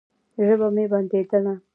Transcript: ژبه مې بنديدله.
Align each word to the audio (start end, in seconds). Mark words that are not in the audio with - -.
ژبه 0.45 0.67
مې 0.75 0.85
بنديدله. 0.91 1.53